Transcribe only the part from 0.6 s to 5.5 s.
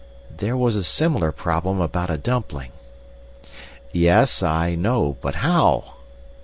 a similar problem about a dumpling." "Yes, I know. But